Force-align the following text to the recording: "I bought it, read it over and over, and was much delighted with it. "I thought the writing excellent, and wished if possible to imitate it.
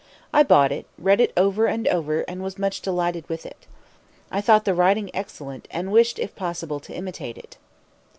"I 0.33 0.41
bought 0.41 0.71
it, 0.71 0.87
read 0.97 1.21
it 1.21 1.31
over 1.37 1.67
and 1.67 1.87
over, 1.89 2.21
and 2.21 2.41
was 2.41 2.57
much 2.57 2.81
delighted 2.81 3.29
with 3.29 3.45
it. 3.45 3.67
"I 4.31 4.41
thought 4.41 4.65
the 4.65 4.73
writing 4.73 5.11
excellent, 5.13 5.67
and 5.69 5.91
wished 5.91 6.17
if 6.17 6.35
possible 6.35 6.79
to 6.79 6.95
imitate 6.95 7.37
it. 7.37 7.57